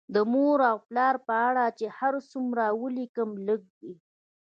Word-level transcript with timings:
د 0.13 0.15
مور 0.31 0.59
او 0.71 0.77
پلار 0.87 1.15
په 1.27 1.33
اړه 1.47 1.65
چې 1.77 1.85
هر 1.97 2.13
څومره 2.31 2.65
ولیکم 2.81 3.29
لږ 3.47 3.61
دي 3.81 3.93